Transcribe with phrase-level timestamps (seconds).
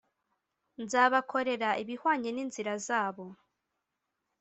[0.83, 3.25] nzabakorera ibihwanye n inzira zabo